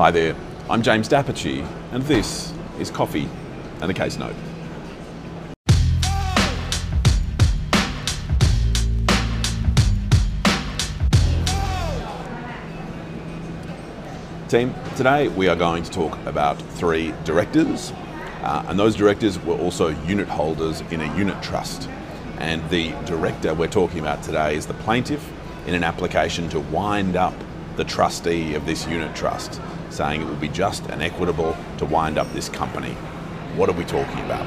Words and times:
Hi 0.00 0.10
there, 0.10 0.34
I'm 0.70 0.80
James 0.80 1.08
D'Apice, 1.08 1.62
and 1.92 2.02
this 2.04 2.54
is 2.78 2.90
Coffee 2.90 3.28
and 3.82 3.90
a 3.90 3.92
Case 3.92 4.16
Note. 4.16 4.34
Team, 14.48 14.74
today 14.96 15.28
we 15.28 15.48
are 15.48 15.54
going 15.54 15.82
to 15.82 15.90
talk 15.90 16.16
about 16.24 16.54
three 16.62 17.12
directors, 17.24 17.92
uh, 18.40 18.64
and 18.68 18.78
those 18.78 18.96
directors 18.96 19.38
were 19.40 19.58
also 19.58 19.88
unit 20.06 20.28
holders 20.28 20.80
in 20.90 21.02
a 21.02 21.16
unit 21.18 21.42
trust. 21.42 21.90
And 22.38 22.66
the 22.70 22.92
director 23.04 23.52
we're 23.52 23.68
talking 23.68 24.00
about 24.00 24.22
today 24.22 24.56
is 24.56 24.64
the 24.64 24.72
plaintiff 24.72 25.30
in 25.66 25.74
an 25.74 25.84
application 25.84 26.48
to 26.48 26.60
wind 26.60 27.16
up 27.16 27.34
the 27.76 27.84
trustee 27.84 28.54
of 28.54 28.64
this 28.64 28.86
unit 28.86 29.14
trust, 29.14 29.60
saying 29.90 30.22
it 30.22 30.26
would 30.26 30.40
be 30.40 30.48
just 30.48 30.86
and 30.86 31.02
equitable 31.02 31.56
to 31.78 31.86
wind 31.86 32.18
up 32.18 32.32
this 32.32 32.48
company. 32.48 32.92
What 33.56 33.68
are 33.68 33.74
we 33.74 33.84
talking 33.84 34.24
about? 34.24 34.46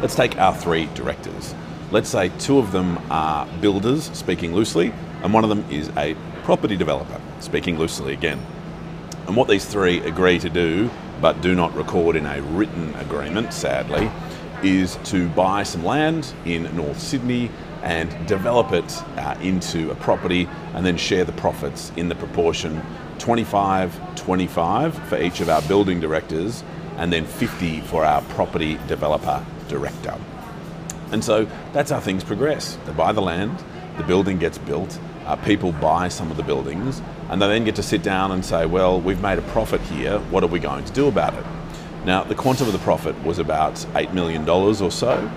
Let's 0.00 0.14
take 0.14 0.36
our 0.38 0.54
three 0.54 0.86
directors. 0.94 1.54
Let's 1.90 2.08
say 2.08 2.30
two 2.38 2.58
of 2.58 2.72
them 2.72 2.98
are 3.10 3.46
builders, 3.60 4.10
speaking 4.16 4.54
loosely, 4.54 4.92
and 5.22 5.32
one 5.32 5.44
of 5.44 5.50
them 5.50 5.64
is 5.70 5.90
a 5.96 6.14
property 6.42 6.76
developer, 6.76 7.20
speaking 7.40 7.78
loosely 7.78 8.12
again. 8.12 8.40
And 9.26 9.36
what 9.36 9.48
these 9.48 9.64
three 9.64 9.98
agree 10.00 10.38
to 10.38 10.48
do, 10.48 10.90
but 11.20 11.40
do 11.40 11.54
not 11.54 11.74
record 11.74 12.16
in 12.16 12.26
a 12.26 12.40
written 12.40 12.94
agreement, 12.94 13.52
sadly, 13.52 14.10
is 14.62 14.96
to 15.04 15.28
buy 15.30 15.62
some 15.62 15.84
land 15.84 16.32
in 16.44 16.74
North 16.76 17.00
Sydney 17.00 17.50
and 17.82 18.26
develop 18.26 18.72
it 18.72 19.02
uh, 19.16 19.36
into 19.40 19.90
a 19.90 19.94
property 19.96 20.48
and 20.74 20.84
then 20.84 20.96
share 20.96 21.24
the 21.24 21.32
profits 21.32 21.92
in 21.96 22.08
the 22.08 22.14
proportion 22.14 22.82
25 23.18 24.16
25 24.16 25.08
for 25.08 25.20
each 25.20 25.40
of 25.40 25.48
our 25.48 25.62
building 25.62 26.00
directors 26.00 26.62
and 26.96 27.12
then 27.12 27.24
50 27.24 27.80
for 27.82 28.04
our 28.04 28.22
property 28.22 28.78
developer 28.86 29.44
director. 29.68 30.14
And 31.12 31.24
so 31.24 31.46
that's 31.72 31.90
how 31.90 32.00
things 32.00 32.24
progress. 32.24 32.76
They 32.84 32.92
buy 32.92 33.12
the 33.12 33.22
land, 33.22 33.62
the 33.96 34.02
building 34.02 34.38
gets 34.38 34.58
built, 34.58 34.98
uh, 35.24 35.36
people 35.36 35.72
buy 35.72 36.08
some 36.08 36.30
of 36.30 36.36
the 36.36 36.42
buildings, 36.42 37.00
and 37.30 37.40
they 37.40 37.48
then 37.48 37.64
get 37.64 37.76
to 37.76 37.82
sit 37.82 38.02
down 38.02 38.32
and 38.32 38.44
say, 38.44 38.66
well, 38.66 39.00
we've 39.00 39.22
made 39.22 39.38
a 39.38 39.42
profit 39.42 39.80
here, 39.82 40.18
what 40.30 40.42
are 40.42 40.48
we 40.48 40.58
going 40.58 40.84
to 40.84 40.92
do 40.92 41.08
about 41.08 41.34
it? 41.34 41.44
Now, 42.04 42.24
the 42.24 42.34
quantum 42.34 42.66
of 42.66 42.72
the 42.72 42.78
profit 42.80 43.20
was 43.24 43.38
about 43.38 43.74
$8 43.74 44.12
million 44.12 44.48
or 44.48 44.90
so, 44.90 45.30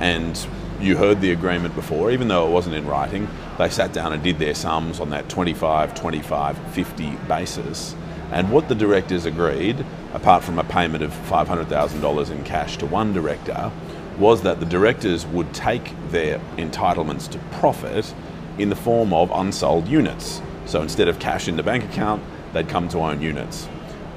and 0.00 0.36
you 0.80 0.96
heard 0.96 1.20
the 1.20 1.32
agreement 1.32 1.74
before, 1.74 2.10
even 2.10 2.28
though 2.28 2.46
it 2.46 2.50
wasn't 2.50 2.76
in 2.76 2.86
writing, 2.86 3.28
they 3.58 3.68
sat 3.68 3.92
down 3.92 4.12
and 4.12 4.22
did 4.22 4.38
their 4.38 4.54
sums 4.54 5.00
on 5.00 5.10
that 5.10 5.28
25, 5.28 5.94
25, 5.94 6.58
50 6.74 7.10
basis. 7.26 7.94
And 8.30 8.50
what 8.52 8.68
the 8.68 8.74
directors 8.74 9.24
agreed, 9.24 9.84
apart 10.12 10.44
from 10.44 10.58
a 10.58 10.64
payment 10.64 11.02
of 11.02 11.10
$500,000 11.10 12.30
in 12.30 12.44
cash 12.44 12.76
to 12.78 12.86
one 12.86 13.12
director, 13.12 13.72
was 14.18 14.42
that 14.42 14.60
the 14.60 14.66
directors 14.66 15.26
would 15.26 15.52
take 15.54 15.92
their 16.10 16.38
entitlements 16.56 17.28
to 17.30 17.38
profit 17.58 18.14
in 18.58 18.68
the 18.68 18.76
form 18.76 19.12
of 19.12 19.30
unsold 19.32 19.88
units. 19.88 20.42
So 20.66 20.82
instead 20.82 21.08
of 21.08 21.18
cash 21.18 21.48
in 21.48 21.56
the 21.56 21.62
bank 21.62 21.84
account, 21.84 22.22
they'd 22.52 22.68
come 22.68 22.88
to 22.90 22.98
own 22.98 23.22
units. 23.22 23.68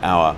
Our 0.02 0.36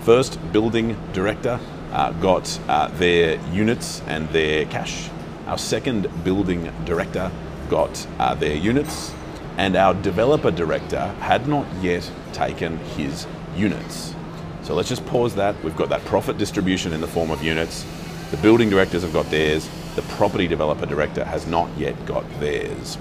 first 0.00 0.38
building 0.52 0.96
director 1.12 1.58
uh, 1.92 2.12
got 2.12 2.58
uh, 2.68 2.88
their 2.88 3.40
units 3.52 4.02
and 4.06 4.28
their 4.30 4.66
cash. 4.66 5.08
Our 5.46 5.58
second 5.58 6.08
building 6.24 6.72
director 6.84 7.30
got 7.68 8.06
uh, 8.18 8.34
their 8.34 8.56
units, 8.56 9.12
and 9.58 9.76
our 9.76 9.94
developer 9.94 10.50
director 10.50 11.06
had 11.20 11.46
not 11.46 11.66
yet 11.82 12.10
taken 12.32 12.78
his 12.96 13.26
units. 13.56 14.14
So 14.62 14.74
let's 14.74 14.88
just 14.88 15.04
pause 15.06 15.34
that. 15.34 15.62
We've 15.62 15.76
got 15.76 15.90
that 15.90 16.04
profit 16.06 16.38
distribution 16.38 16.92
in 16.92 17.00
the 17.00 17.06
form 17.06 17.30
of 17.30 17.42
units. 17.42 17.84
The 18.30 18.38
building 18.38 18.70
directors 18.70 19.02
have 19.02 19.12
got 19.12 19.30
theirs. 19.30 19.68
The 19.96 20.02
property 20.02 20.48
developer 20.48 20.86
director 20.86 21.24
has 21.24 21.46
not 21.46 21.68
yet 21.76 22.06
got 22.06 22.24
theirs. 22.40 22.96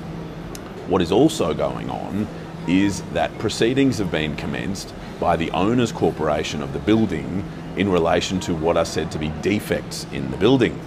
What 0.87 1.01
is 1.01 1.11
also 1.11 1.53
going 1.53 1.89
on 1.89 2.27
is 2.67 3.01
that 3.13 3.37
proceedings 3.39 3.97
have 3.99 4.11
been 4.11 4.35
commenced 4.35 4.93
by 5.19 5.37
the 5.37 5.49
owners 5.51 5.93
corporation 5.93 6.61
of 6.61 6.73
the 6.73 6.79
building 6.79 7.45
in 7.77 7.89
relation 7.89 8.39
to 8.41 8.53
what 8.53 8.75
are 8.75 8.85
said 8.85 9.11
to 9.11 9.17
be 9.17 9.31
defects 9.41 10.05
in 10.11 10.29
the 10.29 10.37
building. 10.37 10.77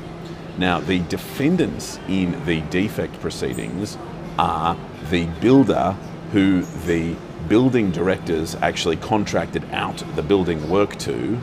Now, 0.59 0.81
the 0.81 1.01
defendants 1.01 1.99
in 2.09 2.45
the 2.47 2.63
defect 2.63 3.21
proceedings 3.21 3.99
are 4.39 4.77
the 5.11 5.27
builder 5.41 5.97
who 6.33 6.63
the 6.63 7.15
building 7.49 7.91
directors 7.91 8.55
actually 8.57 8.97
contracted 8.97 9.65
out 9.73 10.03
the 10.17 10.23
building 10.23 10.69
work 10.69 10.97
to, 10.97 11.39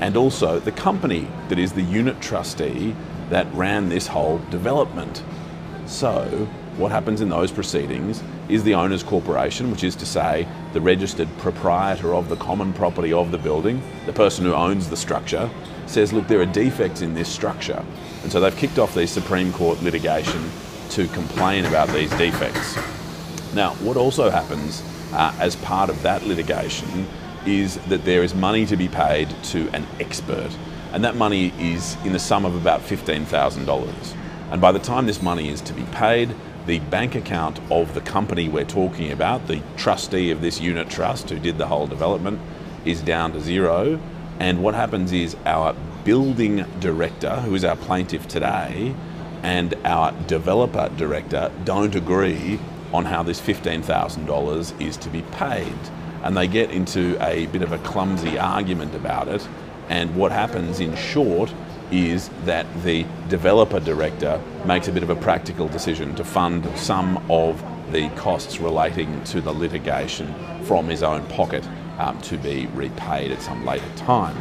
and 0.00 0.16
also 0.16 0.60
the 0.60 0.72
company 0.72 1.26
that 1.48 1.58
is 1.58 1.72
the 1.72 1.82
unit 1.82 2.20
trustee 2.20 2.94
that 3.30 3.52
ran 3.54 3.88
this 3.88 4.06
whole 4.06 4.38
development. 4.50 5.22
So, 5.86 6.46
what 6.76 6.92
happens 6.92 7.20
in 7.20 7.28
those 7.28 7.50
proceedings 7.50 8.22
is 8.48 8.62
the 8.62 8.74
owner's 8.74 9.02
corporation, 9.02 9.70
which 9.70 9.82
is 9.82 9.96
to 9.96 10.06
say 10.06 10.46
the 10.72 10.80
registered 10.80 11.28
proprietor 11.38 12.14
of 12.14 12.28
the 12.28 12.36
common 12.36 12.72
property 12.72 13.12
of 13.12 13.30
the 13.30 13.38
building, 13.38 13.82
the 14.06 14.12
person 14.12 14.44
who 14.44 14.52
owns 14.52 14.88
the 14.88 14.96
structure, 14.96 15.50
says, 15.88 16.12
look, 16.12 16.28
there 16.28 16.40
are 16.40 16.46
defects 16.46 17.00
in 17.00 17.14
this 17.14 17.28
structure. 17.28 17.84
And 18.22 18.32
so 18.32 18.40
they've 18.40 18.56
kicked 18.56 18.78
off 18.78 18.94
the 18.94 19.06
Supreme 19.06 19.52
Court 19.52 19.82
litigation 19.82 20.50
to 20.90 21.06
complain 21.08 21.64
about 21.64 21.88
these 21.88 22.10
defects. 22.16 22.76
Now, 23.54 23.74
what 23.76 23.96
also 23.96 24.30
happens 24.30 24.82
uh, 25.12 25.34
as 25.38 25.56
part 25.56 25.90
of 25.90 26.02
that 26.02 26.24
litigation 26.26 27.06
is 27.46 27.76
that 27.86 28.04
there 28.04 28.22
is 28.22 28.34
money 28.34 28.66
to 28.66 28.76
be 28.76 28.88
paid 28.88 29.28
to 29.44 29.68
an 29.70 29.86
expert, 30.00 30.50
and 30.92 31.04
that 31.04 31.16
money 31.16 31.52
is 31.58 31.96
in 32.04 32.12
the 32.12 32.18
sum 32.18 32.44
of 32.44 32.54
about 32.54 32.80
$15,000. 32.80 34.14
And 34.50 34.60
by 34.60 34.72
the 34.72 34.78
time 34.78 35.06
this 35.06 35.22
money 35.22 35.48
is 35.48 35.60
to 35.62 35.72
be 35.72 35.84
paid, 35.84 36.34
the 36.66 36.78
bank 36.78 37.14
account 37.14 37.60
of 37.70 37.94
the 37.94 38.00
company 38.02 38.48
we're 38.48 38.64
talking 38.64 39.10
about, 39.10 39.46
the 39.46 39.62
trustee 39.76 40.30
of 40.30 40.42
this 40.42 40.60
unit 40.60 40.90
trust 40.90 41.30
who 41.30 41.38
did 41.38 41.56
the 41.56 41.66
whole 41.66 41.86
development, 41.86 42.40
is 42.84 43.00
down 43.00 43.32
to 43.32 43.40
zero. 43.40 43.98
And 44.38 44.62
what 44.62 44.74
happens 44.74 45.12
is 45.12 45.36
our 45.44 45.74
building 46.04 46.64
director, 46.80 47.36
who 47.36 47.54
is 47.54 47.64
our 47.64 47.76
plaintiff 47.76 48.28
today, 48.28 48.94
and 49.42 49.74
our 49.84 50.12
developer 50.26 50.88
director 50.96 51.50
don't 51.64 51.94
agree 51.94 52.58
on 52.92 53.04
how 53.04 53.22
this 53.22 53.40
$15,000 53.40 54.80
is 54.80 54.96
to 54.98 55.10
be 55.10 55.22
paid. 55.32 55.76
And 56.22 56.36
they 56.36 56.46
get 56.46 56.70
into 56.70 57.16
a 57.20 57.46
bit 57.46 57.62
of 57.62 57.72
a 57.72 57.78
clumsy 57.78 58.38
argument 58.38 58.94
about 58.94 59.28
it. 59.28 59.46
And 59.88 60.14
what 60.16 60.32
happens 60.32 60.80
in 60.80 60.94
short 60.96 61.52
is 61.90 62.28
that 62.44 62.66
the 62.82 63.06
developer 63.28 63.80
director 63.80 64.40
makes 64.66 64.88
a 64.88 64.92
bit 64.92 65.02
of 65.02 65.10
a 65.10 65.16
practical 65.16 65.68
decision 65.68 66.14
to 66.16 66.24
fund 66.24 66.68
some 66.76 67.16
of 67.30 67.62
the 67.92 68.08
costs 68.10 68.60
relating 68.60 69.22
to 69.24 69.40
the 69.40 69.52
litigation 69.52 70.34
from 70.64 70.86
his 70.86 71.02
own 71.02 71.24
pocket 71.26 71.66
um, 71.98 72.20
to 72.22 72.38
be 72.38 72.66
repaid 72.68 73.30
at 73.32 73.42
some 73.42 73.64
later 73.66 73.88
time. 73.96 74.36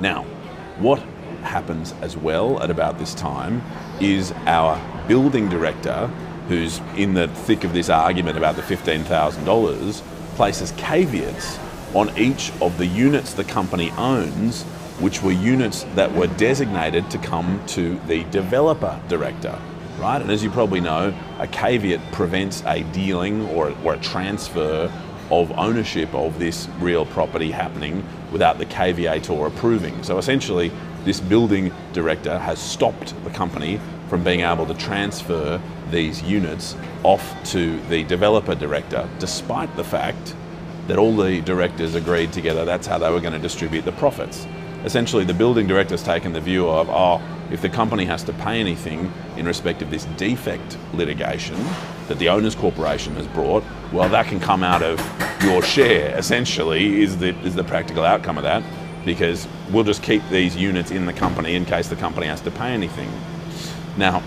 Now, 0.00 0.24
what 0.78 1.00
happens 1.42 1.92
as 2.02 2.16
well 2.16 2.62
at 2.62 2.70
about 2.70 2.98
this 2.98 3.14
time 3.14 3.62
is 4.00 4.32
our 4.46 4.80
building 5.08 5.48
director, 5.48 6.06
who's 6.48 6.80
in 6.96 7.14
the 7.14 7.28
thick 7.28 7.64
of 7.64 7.72
this 7.72 7.88
argument 7.88 8.36
about 8.36 8.56
the 8.56 8.62
$15,000, 8.62 10.02
places 10.36 10.72
caveats 10.76 11.58
on 11.94 12.16
each 12.18 12.52
of 12.60 12.76
the 12.78 12.86
units 12.86 13.34
the 13.34 13.44
company 13.44 13.90
owns 13.92 14.64
which 15.00 15.22
were 15.22 15.32
units 15.32 15.84
that 15.94 16.12
were 16.12 16.26
designated 16.26 17.08
to 17.10 17.18
come 17.18 17.64
to 17.68 17.98
the 18.06 18.24
developer 18.24 19.00
director, 19.08 19.56
right? 19.98 20.20
And 20.20 20.30
as 20.30 20.42
you 20.42 20.50
probably 20.50 20.80
know, 20.80 21.14
a 21.38 21.46
caveat 21.46 22.00
prevents 22.12 22.64
a 22.66 22.82
dealing 22.92 23.46
or, 23.50 23.72
or 23.84 23.94
a 23.94 23.98
transfer 23.98 24.92
of 25.30 25.50
ownership 25.58 26.12
of 26.14 26.38
this 26.38 26.68
real 26.78 27.06
property 27.06 27.50
happening 27.50 28.04
without 28.32 28.58
the 28.58 28.66
caveator 28.66 29.46
approving. 29.46 30.02
So 30.02 30.18
essentially, 30.18 30.70
this 31.04 31.20
building 31.20 31.72
director 31.92 32.38
has 32.38 32.58
stopped 32.58 33.14
the 33.24 33.30
company 33.30 33.80
from 34.08 34.24
being 34.24 34.40
able 34.40 34.66
to 34.66 34.74
transfer 34.74 35.60
these 35.90 36.22
units 36.22 36.76
off 37.02 37.34
to 37.50 37.80
the 37.88 38.04
developer 38.04 38.54
director, 38.54 39.08
despite 39.18 39.74
the 39.76 39.84
fact 39.84 40.34
that 40.86 40.98
all 40.98 41.16
the 41.16 41.40
directors 41.42 41.94
agreed 41.94 42.32
together 42.32 42.64
that's 42.64 42.86
how 42.86 42.96
they 42.98 43.10
were 43.10 43.20
going 43.20 43.34
to 43.34 43.38
distribute 43.38 43.82
the 43.82 43.92
profits 43.92 44.46
essentially 44.84 45.24
the 45.24 45.34
building 45.34 45.66
director's 45.66 46.02
taken 46.02 46.32
the 46.32 46.40
view 46.40 46.68
of, 46.68 46.88
oh, 46.88 47.20
if 47.50 47.62
the 47.62 47.68
company 47.68 48.04
has 48.04 48.22
to 48.24 48.32
pay 48.34 48.60
anything 48.60 49.12
in 49.36 49.46
respect 49.46 49.82
of 49.82 49.90
this 49.90 50.04
defect 50.16 50.76
litigation 50.92 51.56
that 52.08 52.18
the 52.18 52.28
owners 52.28 52.54
corporation 52.54 53.14
has 53.14 53.26
brought, 53.28 53.64
well, 53.92 54.08
that 54.08 54.26
can 54.26 54.40
come 54.40 54.62
out 54.62 54.82
of 54.82 55.00
your 55.42 55.62
share, 55.62 56.16
essentially, 56.16 57.02
is 57.02 57.18
the, 57.18 57.34
is 57.40 57.54
the 57.54 57.64
practical 57.64 58.04
outcome 58.04 58.36
of 58.36 58.44
that, 58.44 58.62
because 59.04 59.46
we'll 59.70 59.84
just 59.84 60.02
keep 60.02 60.22
these 60.30 60.56
units 60.56 60.90
in 60.90 61.06
the 61.06 61.12
company 61.12 61.54
in 61.54 61.64
case 61.64 61.88
the 61.88 61.96
company 61.96 62.26
has 62.26 62.40
to 62.42 62.50
pay 62.50 62.68
anything. 62.68 63.10
Now, 63.96 64.22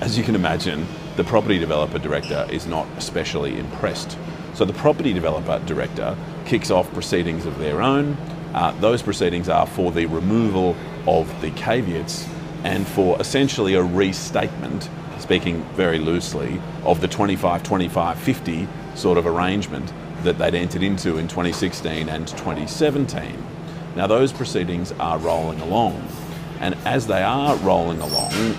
as 0.00 0.16
you 0.16 0.24
can 0.24 0.34
imagine, 0.34 0.86
the 1.16 1.24
property 1.24 1.58
developer 1.58 1.98
director 1.98 2.46
is 2.50 2.66
not 2.66 2.86
especially 2.96 3.58
impressed. 3.58 4.16
So 4.54 4.64
the 4.64 4.72
property 4.74 5.12
developer 5.12 5.58
director 5.66 6.16
kicks 6.44 6.70
off 6.70 6.92
proceedings 6.92 7.46
of 7.46 7.58
their 7.58 7.82
own. 7.82 8.16
Uh, 8.54 8.72
those 8.80 9.02
proceedings 9.02 9.48
are 9.48 9.66
for 9.66 9.90
the 9.90 10.06
removal 10.06 10.76
of 11.06 11.28
the 11.40 11.50
caveats 11.52 12.26
and 12.64 12.86
for 12.86 13.20
essentially 13.20 13.74
a 13.74 13.82
restatement, 13.82 14.88
speaking 15.18 15.62
very 15.74 15.98
loosely, 15.98 16.60
of 16.84 17.00
the 17.00 17.08
25 17.08 17.62
25 17.62 18.18
50 18.18 18.68
sort 18.94 19.18
of 19.18 19.26
arrangement 19.26 19.92
that 20.22 20.38
they'd 20.38 20.54
entered 20.54 20.82
into 20.82 21.18
in 21.18 21.28
2016 21.28 22.08
and 22.08 22.26
2017. 22.28 23.44
Now, 23.94 24.06
those 24.06 24.32
proceedings 24.32 24.92
are 24.92 25.18
rolling 25.18 25.60
along, 25.60 26.06
and 26.60 26.74
as 26.84 27.06
they 27.06 27.22
are 27.22 27.56
rolling 27.56 28.00
along, 28.00 28.56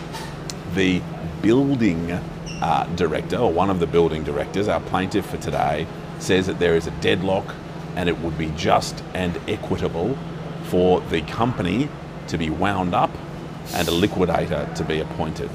the 0.74 1.02
building 1.42 2.12
uh, 2.12 2.86
director, 2.96 3.38
or 3.38 3.52
one 3.52 3.70
of 3.70 3.80
the 3.80 3.88
building 3.88 4.24
directors, 4.24 4.68
our 4.68 4.80
plaintiff 4.82 5.26
for 5.28 5.38
today, 5.38 5.86
says 6.20 6.48
that 6.48 6.60
there 6.60 6.76
is 6.76 6.88
a 6.88 6.92
deadlock 7.02 7.54
and 7.96 8.10
it 8.10 8.18
would 8.20 8.38
be 8.38 8.52
just 8.56 9.04
and 9.14 9.40
equitable 9.48 10.18
for 10.64 11.02
the 11.02 11.22
company 11.22 11.90
to 12.28 12.38
be 12.38 12.50
wound 12.50 12.94
up 12.94 13.12
and 13.74 13.88
a 13.88 13.92
liquidator 13.92 14.70
to 14.76 14.84
be 14.84 15.00
appointed. 15.00 15.50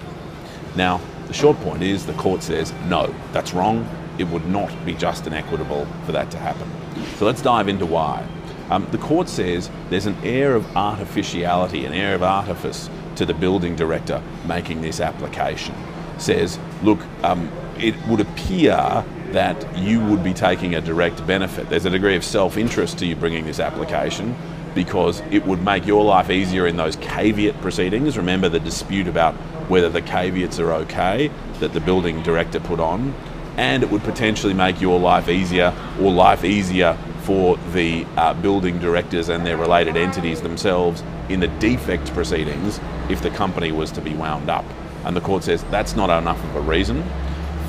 Now, 0.77 1.01
the 1.27 1.35
short 1.35 1.59
point 1.61 1.83
is 1.83 2.07
the 2.07 2.13
court 2.15 2.43
says 2.43 2.73
no, 2.89 3.15
that's 3.33 3.53
wrong. 3.53 3.89
It 4.19 4.25
would 4.29 4.47
not 4.47 4.73
be 4.85 4.95
just 4.95 5.27
and 5.27 5.35
equitable 5.35 5.87
for 6.05 6.13
that 6.13 6.31
to 6.33 6.39
happen. 6.39 6.71
So 7.17 7.25
let's 7.25 7.43
dive 7.43 7.69
into 7.69 7.87
why. 7.87 8.27
Um, 8.71 8.87
the 8.91 8.99
court 8.99 9.29
says 9.29 9.71
there's 9.91 10.07
an 10.07 10.17
air 10.23 10.55
of 10.55 10.77
artificiality, 10.77 11.85
an 11.85 11.93
air 11.93 12.15
of 12.15 12.23
artifice 12.23 12.89
to 13.17 13.27
the 13.27 13.35
building 13.35 13.77
director 13.77 14.23
making 14.47 14.83
this 14.83 15.01
application. 15.01 15.75
Says, 16.19 16.59
look, 16.83 17.01
um, 17.23 17.51
it 17.79 17.95
would 18.07 18.21
appear 18.21 19.05
that 19.33 19.79
you 19.79 20.01
would 20.05 20.23
be 20.23 20.35
taking 20.35 20.75
a 20.75 20.81
direct 20.81 21.27
benefit. 21.27 21.69
There's 21.69 21.87
a 21.87 21.91
degree 21.91 22.17
of 22.17 22.25
self 22.25 22.57
interest 22.57 22.99
to 22.99 23.07
you 23.07 23.17
bringing 23.17 23.47
this 23.47 23.61
application 23.61 24.37
because 24.75 25.21
it 25.31 25.45
would 25.47 25.63
make 25.63 25.87
your 25.87 26.05
life 26.05 26.31
easier 26.31 26.67
in 26.67 26.77
those 26.77 26.97
caveat 26.97 27.61
proceedings. 27.61 28.17
Remember 28.17 28.49
the 28.49 28.61
dispute 28.61 29.07
about 29.07 29.35
whether 29.69 29.89
the 29.89 30.03
caveats 30.03 30.59
are 30.59 30.73
okay 30.73 31.31
that 31.61 31.73
the 31.73 31.81
building 31.81 32.23
director 32.23 32.61
put 32.61 32.81
on, 32.81 33.15
and 33.57 33.83
it 33.83 33.91
would 33.91 34.03
potentially 34.03 34.55
make 34.55 34.81
your 34.81 34.99
life 34.99 35.29
easier 35.29 35.75
or 36.01 36.11
life 36.11 36.45
easier 36.45 36.97
for 37.23 37.57
the 37.73 38.05
uh, 38.17 38.35
building 38.35 38.79
directors 38.79 39.29
and 39.29 39.47
their 39.47 39.57
related 39.57 39.97
entities 39.97 40.41
themselves 40.43 41.03
in 41.29 41.41
the 41.41 41.47
defect 41.47 42.13
proceedings 42.15 42.81
if 43.09 43.23
the 43.23 43.31
company 43.31 43.71
was 43.71 43.93
to 43.93 44.01
be 44.01 44.15
wound 44.15 44.51
up. 44.51 44.65
And 45.05 45.17
the 45.17 45.21
court 45.21 45.45
says 45.45 45.63
that's 45.65 45.95
not 45.95 46.11
enough 46.11 46.43
of 46.43 46.57
a 46.57 46.61
reason. 46.61 47.05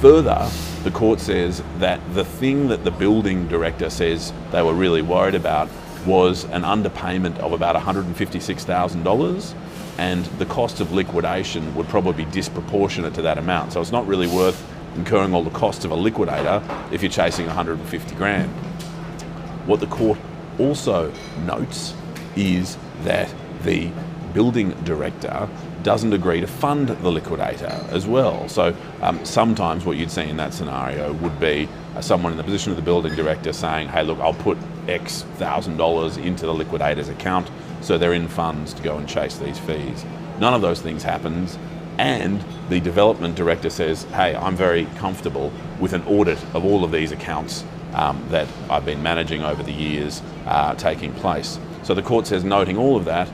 Further, 0.02 0.50
the 0.84 0.92
court 0.92 1.20
says 1.20 1.64
that 1.78 2.00
the 2.14 2.26
thing 2.26 2.68
that 2.68 2.84
the 2.84 2.92
building 2.92 3.48
director 3.48 3.90
says 3.90 4.34
they 4.52 4.62
were 4.62 4.74
really 4.74 5.02
worried 5.02 5.36
about 5.36 5.70
was 6.06 6.46
an 6.46 6.64
underpayment 6.64 7.38
of 7.40 7.54
about 7.54 7.76
$156,000 7.76 9.56
and 9.98 10.26
the 10.26 10.46
cost 10.46 10.80
of 10.80 10.92
liquidation 10.92 11.74
would 11.76 11.88
probably 11.88 12.26
be 12.26 12.32
disproportionate 12.32 13.14
to 13.14 13.22
that 13.22 13.38
amount. 13.38 13.74
So 13.74 13.82
it's 13.82 13.92
not 13.92 14.08
really 14.08 14.28
worth 14.28 14.66
incurring 14.96 15.34
all 15.34 15.44
the 15.44 15.50
costs 15.52 15.86
of 15.86 15.92
a 15.92 15.96
liquidator 15.96 16.62
if 16.92 17.02
you're 17.02 17.12
chasing 17.12 17.46
150 17.46 18.16
grand. 18.16 18.50
What 19.66 19.80
the 19.80 19.88
court 19.88 20.20
also 20.60 21.12
notes 21.46 21.94
is 22.36 22.78
that 23.04 23.34
the 23.64 23.92
building 24.34 24.72
director 24.84 25.48
doesn't 25.84 26.14
agree 26.14 26.42
to 26.42 26.48
fund 26.48 26.90
the 26.90 27.12
liquidator 27.12 27.86
as 27.90 28.08
well. 28.08 28.48
So 28.50 28.76
um, 29.02 29.24
sometimes 29.26 29.86
what 29.86 29.98
you'd 29.98 30.12
see 30.12 30.24
in 30.24 30.38
that 30.38 30.54
scenario 30.54 31.14
would 31.14 31.40
be 31.40 31.70
someone 32.02 32.32
in 32.32 32.38
the 32.38 32.44
position 32.44 32.72
of 32.72 32.76
the 32.76 32.82
building 32.84 33.16
director 33.16 33.54
saying, 33.54 33.88
hey, 33.88 34.04
look, 34.04 34.20
I'll 34.20 34.34
put 34.34 34.58
X 34.88 35.24
thousand 35.36 35.78
dollars 35.78 36.18
into 36.18 36.46
the 36.46 36.54
liquidator's 36.54 37.10
account 37.10 37.50
so 37.82 37.98
they're 37.98 38.14
in 38.14 38.28
funds 38.28 38.74
to 38.74 38.84
go 38.84 38.98
and 38.98 39.08
chase 39.08 39.38
these 39.38 39.60
fees. 39.60 40.06
None 40.40 40.54
of 40.54 40.62
those 40.62 40.82
things 40.82 41.04
happens. 41.04 41.58
And 41.98 42.44
the 42.70 42.80
development 42.80 43.36
director 43.36 43.70
says, 43.70 44.04
hey, 44.06 44.36
I'm 44.36 44.56
very 44.56 44.86
comfortable 44.98 45.52
with 45.80 45.94
an 45.94 46.02
audit 46.04 46.44
of 46.56 46.66
all 46.66 46.84
of 46.84 46.92
these 46.92 47.12
accounts 47.12 47.64
um, 47.94 48.26
that 48.30 48.48
I've 48.70 48.86
been 48.86 49.04
managing 49.04 49.44
over 49.44 49.62
the 49.62 49.72
years 49.72 50.22
uh, 50.48 50.74
taking 50.76 51.14
place. 51.14 51.60
So 51.84 51.94
the 51.94 52.02
court 52.02 52.26
says, 52.26 52.44
noting 52.44 52.78
all 52.78 52.96
of 52.96 53.06
that, 53.06 53.30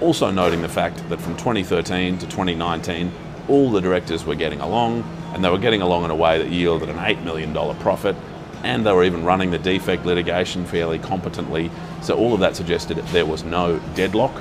also 0.00 0.30
noting 0.30 0.60
the 0.60 0.68
fact 0.68 1.08
that 1.08 1.20
from 1.20 1.36
2013 1.36 2.18
to 2.18 2.26
2019, 2.26 3.12
all 3.48 3.70
the 3.70 3.80
directors 3.80 4.24
were 4.24 4.34
getting 4.34 4.60
along, 4.60 5.04
and 5.32 5.44
they 5.44 5.50
were 5.50 5.58
getting 5.58 5.82
along 5.82 6.04
in 6.04 6.10
a 6.10 6.14
way 6.14 6.38
that 6.38 6.50
yielded 6.50 6.88
an 6.88 6.96
$8 6.96 7.22
million 7.22 7.52
profit, 7.76 8.16
and 8.62 8.86
they 8.86 8.92
were 8.92 9.04
even 9.04 9.24
running 9.24 9.50
the 9.50 9.58
defect 9.58 10.06
litigation 10.06 10.64
fairly 10.64 10.98
competently. 10.98 11.70
So 12.00 12.16
all 12.16 12.34
of 12.34 12.40
that 12.40 12.56
suggested 12.56 12.98
there 12.98 13.26
was 13.26 13.44
no 13.44 13.78
deadlock, 13.94 14.32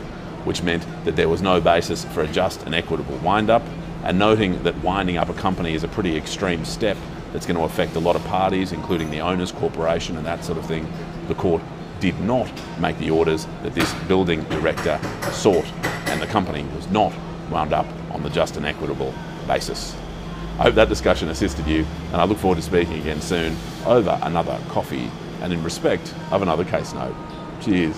which 0.46 0.64
meant 0.64 0.86
that 1.06 1.16
there 1.16 1.30
was 1.30 1.42
no 1.42 1.62
basis 1.62 2.06
for 2.06 2.22
a 2.22 2.28
just 2.28 2.64
and 2.64 2.76
equitable 2.76 3.18
wind-up, 3.18 3.64
and 4.04 4.18
noting 4.18 4.62
that 4.64 4.76
winding 4.84 5.18
up 5.18 5.30
a 5.30 5.34
company 5.34 5.74
is 5.74 5.84
a 5.84 5.88
pretty 5.88 6.18
extreme 6.18 6.66
step 6.66 6.98
that's 7.32 7.46
going 7.46 7.58
to 7.58 7.64
affect 7.64 7.96
a 7.96 8.00
lot 8.00 8.16
of 8.16 8.24
parties, 8.26 8.72
including 8.72 9.10
the 9.12 9.20
owners, 9.20 9.52
corporation, 9.52 10.18
and 10.18 10.26
that 10.26 10.44
sort 10.44 10.58
of 10.58 10.66
thing, 10.66 10.92
the 11.28 11.36
court 11.36 11.62
did 12.00 12.20
not 12.22 12.52
make 12.80 12.98
the 12.98 13.12
orders 13.12 13.46
that 13.62 13.74
this 13.76 13.94
building 14.08 14.44
director 14.46 15.00
sought, 15.32 15.66
and 16.08 16.22
the 16.22 16.28
company 16.28 16.64
was 16.76 16.90
not 16.90 17.14
wound 17.50 17.74
up 17.74 17.86
on 18.12 18.24
the 18.24 18.30
just 18.30 18.58
and 18.58 18.66
equitable 18.66 19.14
basis. 19.48 19.96
I 20.60 20.64
hope 20.64 20.76
that 20.76 20.90
discussion 20.90 21.30
assisted 21.30 21.66
you, 21.68 21.86
and 22.12 22.18
I 22.18 22.26
look 22.26 22.38
forward 22.38 22.58
to 22.58 22.62
speaking 22.62 23.00
again 23.00 23.22
soon 23.22 23.56
over 23.86 24.20
another 24.22 24.60
coffee 24.70 25.10
and 25.42 25.52
in 25.52 25.64
respect 25.64 26.14
of 26.32 26.42
another 26.42 26.64
case 26.64 26.94
note. 26.94 27.16
Cheers. 27.62 27.96